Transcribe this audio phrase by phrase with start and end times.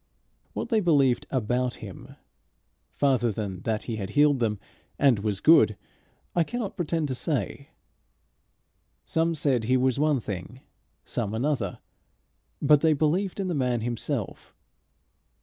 [0.53, 2.15] What they believed about him,
[2.89, 4.59] farther than that he had healed them
[4.97, 5.77] and was good,
[6.35, 7.69] I cannot pretend to say.
[9.05, 10.61] Some said he was one thing,
[11.05, 11.77] some another,
[12.59, 14.55] but they believed in the man himself.